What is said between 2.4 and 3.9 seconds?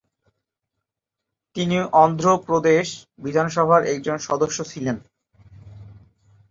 প্রদেশ বিধানসভার